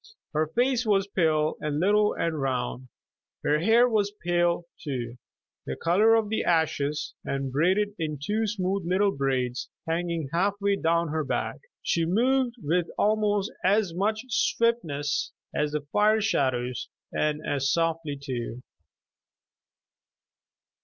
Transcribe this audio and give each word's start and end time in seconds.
Her 0.33 0.47
face 0.47 0.83
was 0.83 1.05
pale 1.05 1.57
and 1.61 1.79
little 1.79 2.15
and 2.15 2.41
round. 2.41 2.87
Her 3.45 3.59
hair 3.59 3.87
was 3.87 4.09
pale, 4.09 4.65
too, 4.83 5.17
the 5.67 5.75
color 5.75 6.15
of 6.15 6.31
ashes, 6.43 7.13
and 7.23 7.51
braided 7.51 7.93
in 7.99 8.17
two 8.17 8.47
smooth 8.47 8.81
little 8.83 9.11
braids 9.15 9.69
hanging 9.87 10.29
half 10.33 10.59
way 10.59 10.75
down 10.77 11.09
her 11.09 11.23
back. 11.23 11.59
She 11.83 12.05
moved 12.07 12.55
with 12.57 12.87
almost 12.97 13.51
as 13.63 13.93
much 13.93 14.25
swiftness 14.27 15.33
as 15.53 15.73
the 15.73 15.81
fire 15.81 16.19
shadows, 16.19 16.89
and 17.13 17.45
as 17.45 17.71
softly 17.71 18.17
too. 18.19 18.63